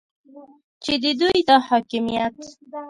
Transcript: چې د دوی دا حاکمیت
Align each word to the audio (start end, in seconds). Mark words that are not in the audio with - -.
چې 0.83 0.93
د 1.03 1.05
دوی 1.21 1.39
دا 1.47 1.57
حاکمیت 1.67 2.35